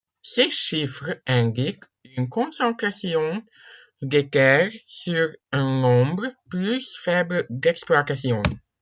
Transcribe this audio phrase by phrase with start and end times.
[0.23, 1.83] Ces chiffres indiquent
[2.17, 3.43] une concentration
[4.01, 8.41] des terres sur un nombre plus faible d’exploitations.